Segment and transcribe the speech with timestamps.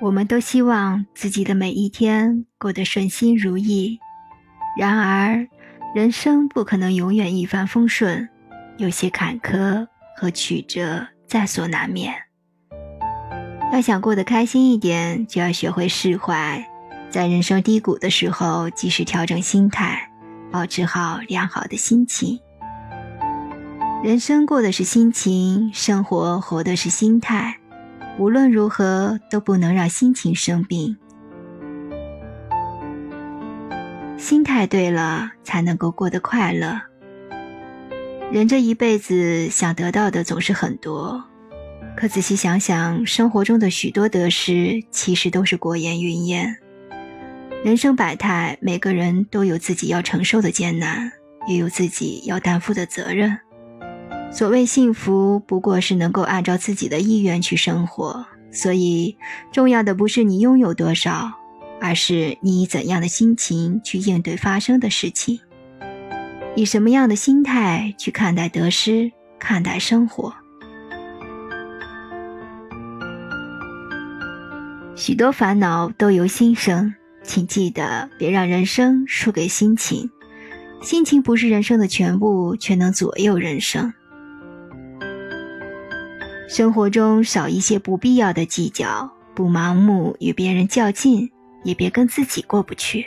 [0.00, 3.98] 我们都希望自己的每一天过得顺心如意，
[4.78, 5.46] 然而，
[5.94, 8.26] 人生不可能永远一帆风顺，
[8.78, 9.86] 有些坎坷
[10.16, 12.14] 和曲折在所难免。
[13.74, 16.66] 要想过得开心一点，就要学会释怀，
[17.10, 20.10] 在人生低谷的时候及时调整心态，
[20.50, 22.40] 保持好良好的心情。
[24.02, 27.59] 人生过的是心情，生活活的是心态。
[28.20, 30.94] 无论如何都不能让心情生病，
[34.18, 36.82] 心态对了才能够过得快乐。
[38.30, 41.24] 人这一辈子想得到的总是很多，
[41.96, 46.58] 可仔细想想，生活中的许多得失其实都是过眼云烟。
[47.64, 51.10] 人生百态，每个人都有自己要承受的艰难，
[51.48, 53.38] 也有自己要担负的责任。
[54.32, 58.24] 所谓幸福，不过是能够按照自己的意愿去生活。
[58.52, 59.16] 所以，
[59.52, 61.32] 重要的不是你拥有多少，
[61.80, 65.40] 而是你以怎样的心情去应对发生的事情，
[66.56, 70.34] 以什么样的心态去看待得失，看待生活。
[74.96, 80.10] 许多烦恼都由心生，请记得别让人生输给心情。
[80.82, 83.92] 心情不是人生的全部，却能左右人生。
[86.50, 91.30] 生活中少一些不必要的计较，不盲目与别人较劲，
[91.62, 93.06] 也别跟自己过不去。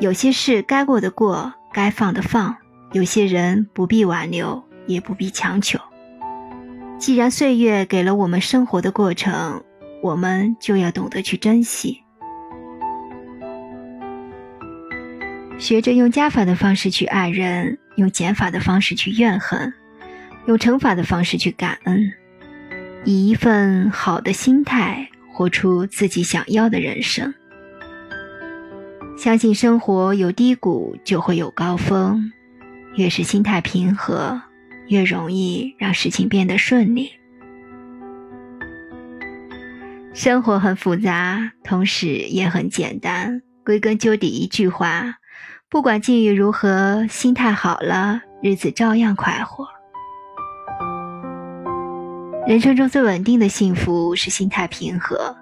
[0.00, 2.54] 有些事该过的过，该放的放；
[2.92, 5.78] 有些人不必挽留，也不必强求。
[6.98, 9.62] 既然岁月给了我们生活的过程，
[10.02, 12.00] 我们就要懂得去珍惜。
[15.58, 19.74] 学着用加法的方式去爱人，用减法的方式去怨恨，
[20.46, 22.10] 用乘法的方式去感恩。
[23.04, 27.32] 以一份好的心态活出自己想要的人生。
[29.16, 32.32] 相信生活有低谷就会有高峰，
[32.96, 34.40] 越是心态平和，
[34.88, 37.10] 越容易让事情变得顺利。
[40.12, 43.42] 生活很复杂，同时也很简单。
[43.64, 45.14] 归根究底，一句话：
[45.68, 49.68] 不管境遇如何，心态好了，日子照样快活。
[52.50, 55.36] 人生中最稳定的幸福是心态平和，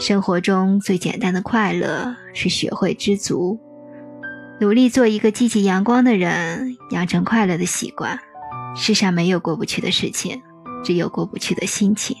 [0.00, 3.56] 生活中最简单的快乐是学会知足，
[4.58, 8.18] 努力做一个积极阳光的人，养成快乐的习惯。
[8.74, 10.42] 世上没有过不去的事情，
[10.82, 12.16] 只有过不去的心情。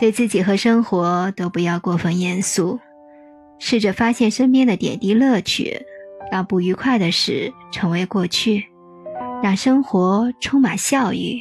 [0.00, 2.80] 对自己和生活都不要过分严肃，
[3.58, 5.84] 试着发现身边的点滴乐趣，
[6.32, 8.64] 让不愉快的事成为过去，
[9.42, 11.38] 让生活充满笑语。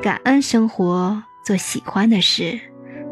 [0.00, 2.60] 感恩生活，做喜欢的事。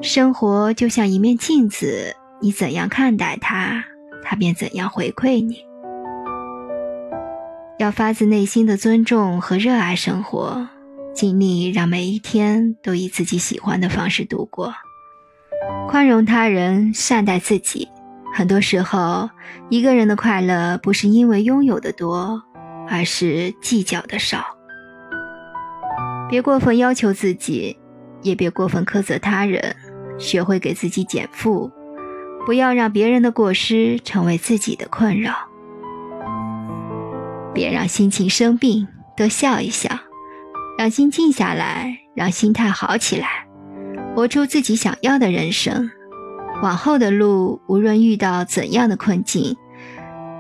[0.01, 3.83] 生活就像一面镜子，你怎样看待它，
[4.23, 5.65] 它便怎样回馈你。
[7.79, 10.69] 要发自内心的尊重和热爱生活，
[11.13, 14.73] 尽力让每一天都以自己喜欢的方式度过。
[15.89, 17.89] 宽容他人，善待自己。
[18.33, 19.29] 很多时候，
[19.71, 22.41] 一个人的快乐不是因为拥有的多，
[22.89, 24.56] 而是计较的少。
[26.29, 27.79] 别过分要求自己，
[28.23, 29.77] 也别过分苛责他人，
[30.19, 31.71] 学会给自己减负，
[32.45, 35.35] 不要让别人的过失成为自己的困扰。
[37.55, 39.89] 别让心情生病，多笑一笑，
[40.77, 43.47] 让心静下来，让心态好起来，
[44.15, 45.91] 活出自己想要的人生。
[46.63, 49.57] 往后的路，无论遇到怎样的困境，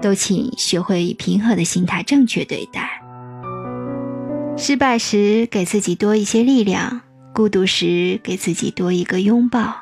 [0.02, 2.95] 都请学会以平和的心态正确对待。
[4.58, 7.02] 失败时，给自己多一些力量；
[7.34, 9.74] 孤独时，给自己多一个拥抱。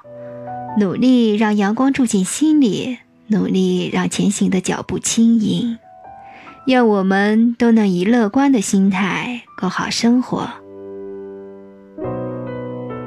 [0.81, 2.99] 努力让阳光住进心里，
[3.29, 5.79] 努力让前行的脚步轻盈。
[6.67, 10.49] 愿我们都能以乐观的心态过好生活。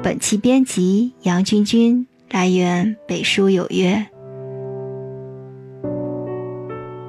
[0.02, 4.06] 本期编辑杨君君，来源北书有约。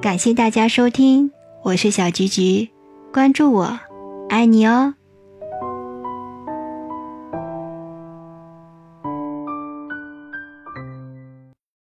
[0.02, 1.30] 感谢大家收听，
[1.62, 2.68] 我是小菊菊，
[3.10, 3.80] 关注我。
[4.30, 4.99] 爱你哦。